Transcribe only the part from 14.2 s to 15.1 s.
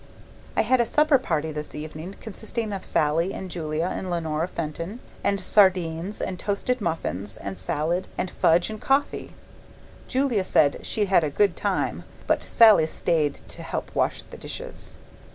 the dishes.